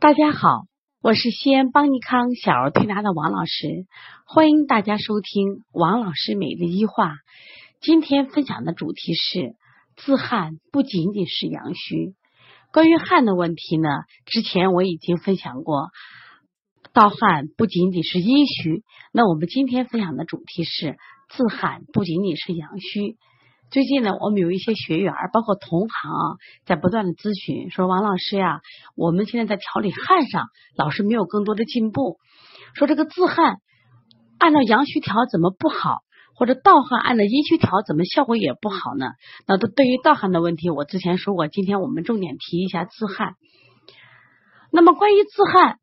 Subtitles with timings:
[0.00, 0.64] 大家好，
[1.02, 3.84] 我是西安邦尼康小儿推拿的王老师，
[4.24, 7.16] 欢迎大家收听王老师每日一话。
[7.82, 9.56] 今天分享的主题是
[9.96, 12.14] 自汗不仅仅是阳虚。
[12.72, 13.90] 关于汗的问题呢，
[14.24, 15.90] 之前我已经分享过，
[16.94, 18.82] 盗汗不仅仅是阴虚。
[19.12, 20.96] 那我们今天分享的主题是
[21.28, 23.18] 自汗不仅仅是阳虚。
[23.70, 28.62] 最近呢，我们有一些学员，包括同行，在不断的咨询，说王老师呀，
[28.96, 32.18] 我们现在在调理汗上，老是没有更多的进步。
[32.74, 33.58] 说这个自汗
[34.38, 35.98] 按照阳虚调怎么不好，
[36.34, 39.06] 或者盗汗按照阴虚调怎么效果也不好呢？
[39.46, 43.34] 那都对于盗汗的问题，我之前说过，今天我们重点提一下自汗。
[44.72, 45.79] 那么关于自汗。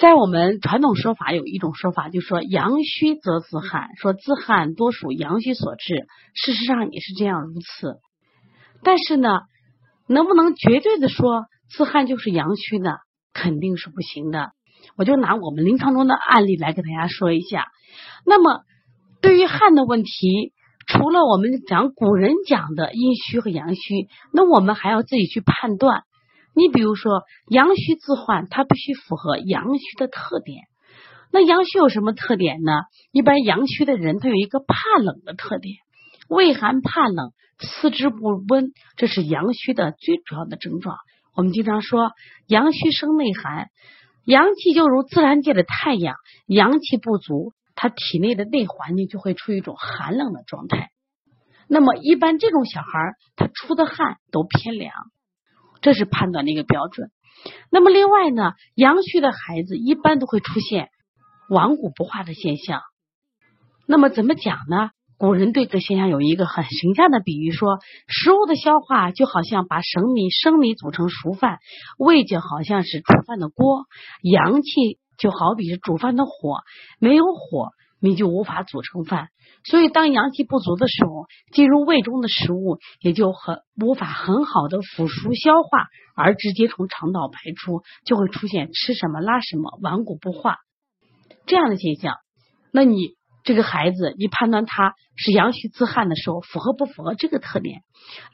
[0.00, 6.06] 在我们传统说法有一种说法，就说阳虚则自汗，说自汗多属阳虚所致。
[6.34, 7.96] 事实上也是这样如此。
[8.82, 9.40] 但是呢，
[10.08, 12.92] 能不能绝对的说自汗就是阳虚呢？
[13.34, 14.52] 肯定是不行的。
[14.96, 17.66] 我就拿我们临床中的案例来给大家说一下。
[18.24, 18.62] 那么
[19.20, 20.54] 对于汗的问题，
[20.86, 26.04] 除了我们讲古人讲的阴虚和阳虚，那我们还要自己去判断。
[26.54, 30.64] 你比如说，阳虚自汗，它必须符合阳虚的特点。
[31.32, 32.72] 那阳虚有什么特点呢？
[33.12, 35.76] 一般阳虚的人，他有一个怕冷的特点，
[36.28, 40.96] 畏寒怕冷，四肢不温，这是阳虚的最主要的症状。
[41.36, 42.10] 我们经常说，
[42.48, 43.68] 阳虚生内寒，
[44.24, 50.90] 阳气就如自然界的太阳，阳气不足，他体内的内环境就会处于一种寒冷的状态。
[51.68, 52.88] 那么，一般这种小孩
[53.36, 54.92] 他出的汗都偏凉。
[55.80, 57.10] 这是判断的一个标准。
[57.70, 60.88] 那么另外呢，阳虚的孩子一般都会出现
[61.48, 62.82] 顽固不化的现象。
[63.86, 64.90] 那么怎么讲呢？
[65.18, 67.78] 古人对这现象有一个很形象的比喻，说
[68.08, 71.58] 食物的消化就好像把生米生米煮成熟饭，
[71.98, 73.84] 胃就好像是煮饭的锅，
[74.22, 76.60] 阳气就好比是煮饭的火，
[76.98, 77.68] 没有火。
[78.00, 79.28] 米就无法组成饭，
[79.64, 90.56] 所以当阳气不足的时候，进入胃中的食物也就很无法很好的腐熟消化，而直接从肠道排出，就会出现吃什么拉什么，顽固不化
[91.46, 92.16] 这样的现象。
[92.72, 97.82] 那你这个孩子，你判断他是阳虚自汗的时候，符合不符合这个特点？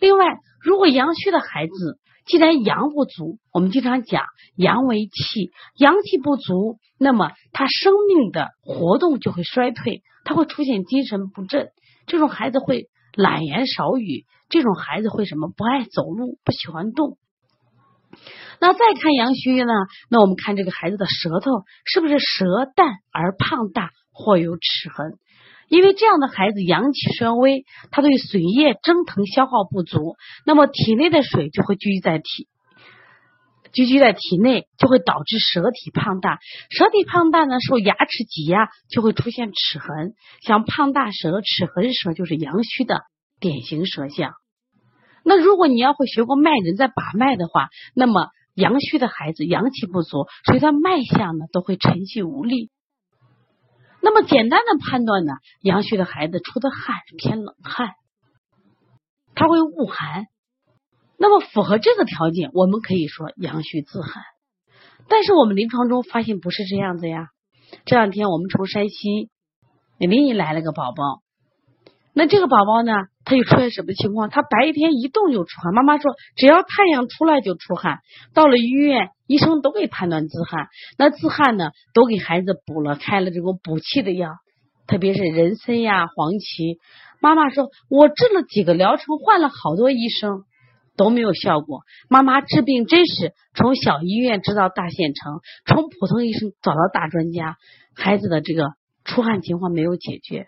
[0.00, 0.24] 另外，
[0.60, 4.24] 如果阳虚的孩子，既然阳不足，我们经常讲
[4.56, 11.68] 阳为气，阳气不足，那么他生命的活动就会衰退，他会出现精神不振。
[12.06, 15.48] 这种孩子会懒言少语，这种孩子会什么？
[15.56, 17.16] 不爱走路，不喜欢动。
[18.60, 19.72] 那再看阳虚呢？
[20.10, 21.50] 那我们看这个孩子的舌头
[21.84, 25.12] 是不是舌淡而胖大，或有齿痕？
[25.68, 32.48] 因为这样的孩子阳气衰微，他对水液蒸腾消耗不足，那么体内的水就会聚集在体，
[33.72, 36.38] 聚集在体内，就会导致舌体胖大。
[36.70, 40.14] 舌体胖大呢，受牙齿挤压，就会出现齿痕。
[40.40, 43.00] 像胖大舌、齿痕舌，就是阳虚的
[43.40, 44.32] 典型舌象。
[45.24, 52.70] 那如果你要会学过脉人，在把脉的话，那么阳虚的孩子阳气不足，所以他脉象呢都会沉细无力。
[54.06, 57.90] 那么简单的判断呢，阳虚的孩子出的汗是偏冷汗，
[59.34, 60.26] 他会恶寒。
[61.18, 64.22] 那么符合这个条件，我们可以说阳虚自寒。
[65.08, 67.30] 但是我们临床中发现不是这样子呀。
[67.84, 69.28] 这两天我们从山西
[69.98, 71.22] 临沂来了个宝宝。
[72.12, 72.92] 那这个宝宝呢，
[73.26, 74.30] 他就出现什么情况？
[74.30, 75.74] 他白天一动就出汗。
[75.74, 77.98] 妈妈说，只要太阳出来就出汗。
[78.32, 80.68] 到了医院，医生都给判断自汗。
[80.96, 84.30] 那自汗呢，都给孩子补了开了这种补气的药，
[84.86, 86.78] 特别是人参呀、黄芪。
[87.20, 90.44] 妈妈说，我治了几个疗程，换了好多医生
[90.96, 91.80] 都没有效果。
[92.08, 97.56] 妈妈治病真是从小医院治到大县城，从普通医生找到大专家，
[97.96, 98.68] 孩子的这个
[99.04, 100.46] 出汗情况没有解决。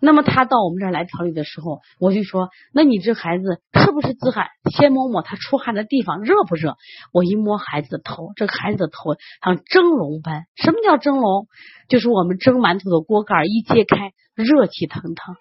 [0.00, 4.48] 那么他到我们这儿来调理的时候，我就说：那你这孩子是不是自汗？
[4.70, 6.76] 先摸摸他出汗的地方热不热？
[7.12, 10.44] 我一摸孩子的头，这个孩子的头像蒸笼般。
[10.54, 11.48] 什么叫蒸笼？
[11.88, 15.36] 就是我们蒸馒头的锅盖一揭开，热气腾腾。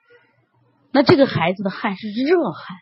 [0.92, 2.78] 那这个孩子的汗是热汗，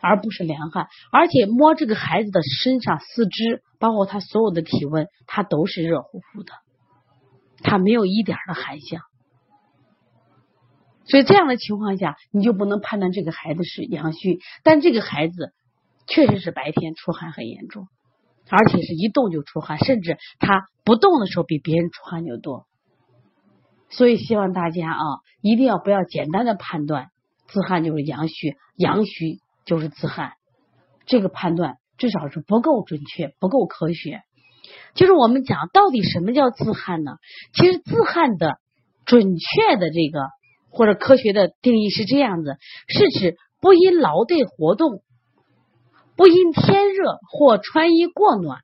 [0.00, 0.86] 而不是凉汗。
[1.10, 6.52] 而且摸这个孩子的身上、四肢，包括他所有的体温，他都是热乎乎的，
[7.62, 9.00] 他没有一点的寒象。
[11.06, 15.52] 所以这样的情况下，你就不能判断这个孩子是阳虚，但这个孩子
[16.06, 17.86] 确实是白天出汗很严重，
[18.50, 22.66] 而且是一动就出汗，甚至他不动的时候比别人出汗就多。
[23.88, 25.02] 所以希望大家啊，
[25.40, 27.08] 一定要不要简单的判断
[27.46, 30.32] 自汗就是阳虚，阳虚就是自汗，
[31.06, 34.22] 这个判断至少是不够准确、不够科学。
[34.94, 37.12] 就是我们讲到底什么叫自汗呢？
[37.52, 38.58] 其实自汗的
[39.04, 40.18] 准确的这个
[40.70, 42.56] 或者科学的定义是这样子，
[42.88, 45.02] 是指不因劳累活动，
[46.16, 48.60] 不因天热或穿衣过暖，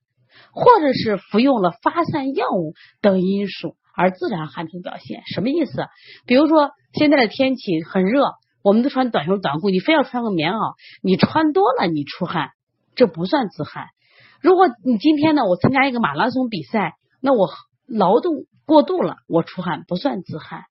[0.53, 5.23] 或者是服用了发散药物等因素而自然汗出表现。
[5.33, 5.87] 什么意思？
[6.27, 8.33] 比如说现在的天气很热，
[8.63, 12.51] 我们都穿短袖短裤，你非要穿个棉袄，你穿多了你出汗，
[12.95, 13.87] 这不算自汗。
[14.41, 17.49] 如果你今天呢，我参加一个马拉松比赛，那我
[17.87, 18.35] 劳动
[18.67, 20.63] 过度了，我出汗不算自汗；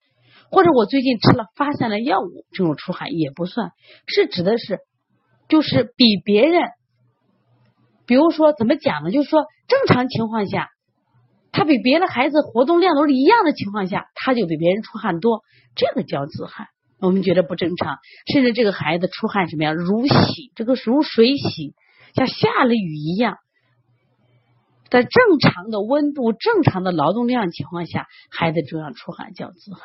[0.52, 3.72] 或者我最近吃了发散的药物，这种出汗也不算，
[4.06, 4.80] 是指的是
[5.48, 6.70] 就是比别人，
[8.06, 9.12] 比如说怎么讲呢？
[9.12, 10.70] 就是说正常情况下，
[11.52, 15.42] 他比别的孩子活动量都是一样的情况下，他就比别人出汗多，
[15.76, 16.68] 这个叫自汗。
[17.00, 17.98] 我们觉得不正常，
[18.32, 21.74] 甚至这个孩子出汗什么样，如洗，这个如水洗，
[22.14, 23.38] 像下了雨一样。
[24.90, 29.82] 在正常的温度、正常的劳动量情况下，孩子这样出汗叫自汗，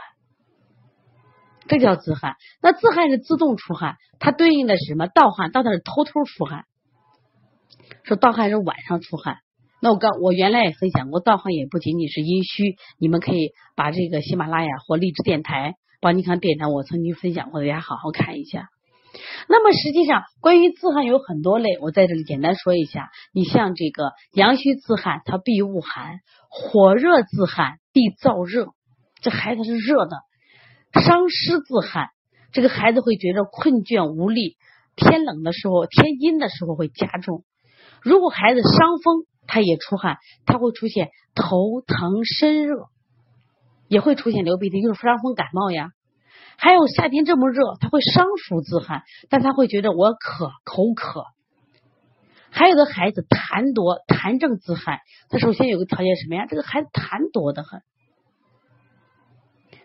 [1.68, 2.36] 这叫自汗。
[2.62, 5.06] 那自汗是自动出汗，它对应的是什么？
[5.06, 6.64] 盗汗，盗汗是偷偷出汗。
[8.04, 9.38] 说盗汗是晚上出汗。
[9.80, 12.76] 那我刚我原来也分享过，盗汗也不仅仅是阴虚。
[12.98, 18.68] 你们可以把这个喜马拉雅或荔枝电台、帮你看电台，我曾经分享过，大家好好看一下。
[19.48, 23.10] 那么实际上，关于自汗有很多类，我在这里简单说一下。
[23.32, 26.18] 你像这个阳虚自汗，它必恶寒；
[26.48, 28.68] 火热自汗必燥热，
[29.20, 30.16] 这孩子是热的；
[31.00, 32.10] 伤湿自汗，
[32.52, 34.56] 这个孩子会觉得困倦无力；
[34.96, 37.44] 天冷的时候，天阴的时候会加重。
[38.02, 42.88] 如果孩子伤风，他也出汗，他会出现头疼、身热，
[43.88, 45.90] 也会出现流鼻涕，就是伤风感冒呀。
[46.58, 51.25] 还有夏天这么热，他会伤暑自汗，但他会觉得我渴口渴。
[52.50, 56.46] 还有的孩子痰多痰症自汗，他首先有个条件什么呀？
[56.49, 57.82] 这个孩子痰多的很。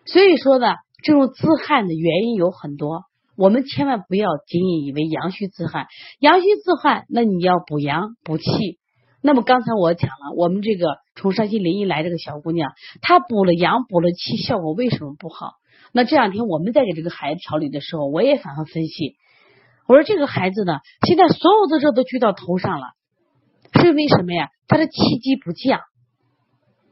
[0.05, 0.67] 所以说呢，
[1.03, 3.03] 这种自汗的原因有很多，
[3.36, 5.88] 我们千万不要仅仅以为阳虚自汗。
[6.19, 8.44] 阳虚自汗，那你要补阳补气。
[9.24, 12.71] 那么刚才我讲了，我们这个从山西临沂来这个小姑娘，
[13.01, 15.53] 她补了阳补了气，效果为什么不好？
[15.94, 19.15] 那这两天我们在给这个孩子调理的时候，我也反复分析。
[19.88, 22.88] 我说这个孩子呢，现在所有的热都聚到头上了，
[23.74, 24.50] 是因为什么呀？
[24.68, 25.81] 他的气机不降，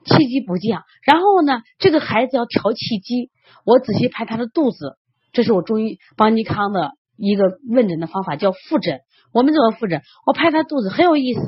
[0.09, 0.83] 气机不降。
[1.03, 3.29] 然后呢，这个孩子要调气机，
[3.65, 4.97] 我仔细拍他的肚子，
[5.31, 8.99] 这是我中医邦尼康的一个问诊的方法，叫腹诊。
[9.31, 10.01] 我们怎么腹诊？
[10.25, 11.41] 我拍他肚子很有意思。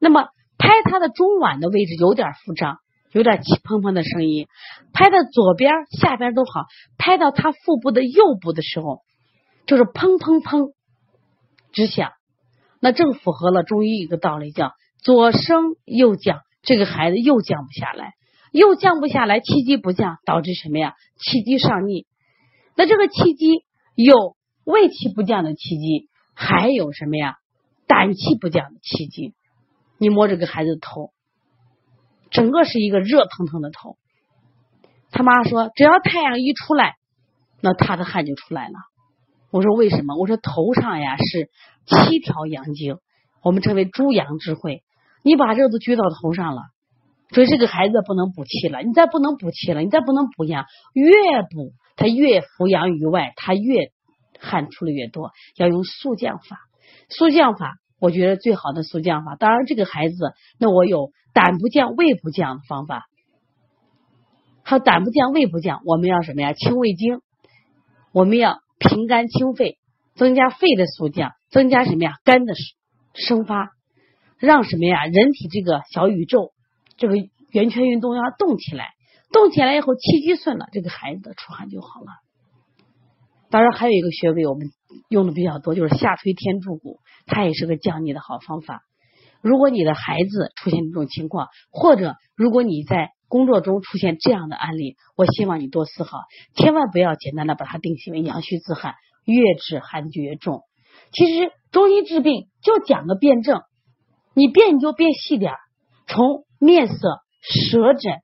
[0.00, 0.28] 那么
[0.58, 2.78] 拍他的中脘的位置有点腹胀。
[3.14, 4.46] 有点气砰砰的声音，
[4.94, 5.70] 拍到左边
[6.00, 6.64] 下边都好，
[6.96, 9.02] 拍到他腹部的右部的时候，
[9.66, 10.72] 就是砰砰砰
[11.74, 12.12] 直响，
[12.80, 14.72] 那正符合了中医一个道理，叫
[15.02, 18.14] 左升右降，这个孩子又降不下来，
[18.52, 20.94] 又降不下来，气机不降，导致什么呀？
[21.18, 22.06] 气机上逆。
[22.76, 23.64] 那这个气机
[23.94, 27.36] 有胃气不降的气机，还有什么呀？
[27.86, 29.34] 胆气不降的气机。
[29.98, 31.10] 你摸这个孩子的头。
[32.30, 33.98] 整个是一个热腾腾的头，
[35.10, 36.94] 他妈说只要太阳一出来，
[37.60, 38.74] 那他的汗就出来了。
[39.50, 40.16] 我说为什么？
[40.16, 41.50] 我说头上呀是
[41.84, 42.96] 七条阳经，
[43.42, 44.82] 我们称为诸阳之会。
[45.22, 46.62] 你把热都聚到头上了，
[47.30, 48.82] 所以这个孩子不能补气了。
[48.82, 53.92] 你再不能补气了，你再不能补阳，越补他越扶阳于外，他越
[54.38, 55.30] 汗出的越多。
[55.56, 56.58] 要用速降法，
[57.08, 57.76] 速降法。
[58.00, 60.16] 我觉得最好的速降法，当然这个孩子，
[60.58, 63.06] 那我有胆不降、胃不降的方法。
[64.64, 66.52] 还有胆不降、胃不降，我们要什么呀？
[66.52, 67.20] 清胃经，
[68.12, 69.78] 我们要平肝清肺，
[70.16, 72.14] 增加肺的速降，增加什么呀？
[72.24, 72.54] 肝的
[73.14, 73.70] 生发，
[74.46, 75.04] 让什么呀？
[75.06, 76.52] 人体这个小宇宙，
[76.96, 77.14] 这个
[77.52, 78.88] 圆圈运动要动起来，
[79.32, 82.06] 动起来以后气机顺了，这个孩子的出汗就好了。
[83.50, 84.66] 当然还有一个穴位，我们
[85.08, 86.98] 用的比较多，就是下推天柱骨。
[87.24, 88.82] 它也是个降逆的好方法。
[89.40, 96.18] 如果你的孩子出现这种情况，或者如果你在工作中出现这样的案例，我希望你多思考，
[96.56, 98.94] 千万不要简单的把它定性为阳虚自汗，
[99.24, 100.62] 越治寒就越重。
[101.12, 103.62] 其实中医治病就讲个辩证，
[104.34, 105.58] 你变你就变细点儿
[106.06, 108.20] 从面色、舌诊，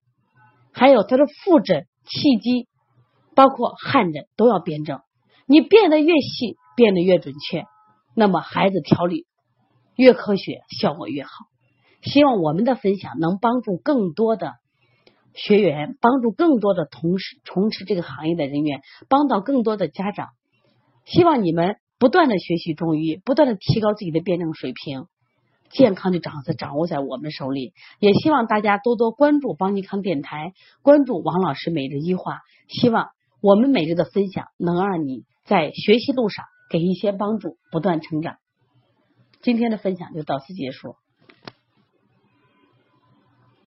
[0.72, 2.68] 还有他的腹诊、气机，
[3.34, 5.00] 包括汗诊都要辩证。
[5.46, 7.64] 你变得越细，变得越准确。
[8.14, 9.26] 那么孩子调理
[9.96, 11.30] 越科学，效果越好。
[12.02, 14.54] 希望我们的分享能帮助更多的
[15.34, 20.28] 学员，帮助更多的同事从事这个行业的人员，帮到更多的家长。
[21.04, 25.06] 希望你们不断的学习中医，不断的提高自己的辩证水平，
[25.70, 27.72] 健康就掌握在掌握在我们手里。
[28.00, 32.40] 也希望大家多多关注邦尼康电台，关注王老师每日一话。
[32.68, 33.10] 希望
[33.40, 38.36] 我们每日的分享能让你在学习路上给一些帮助，不断成长。
[39.40, 40.96] 今天的分享就到此结束。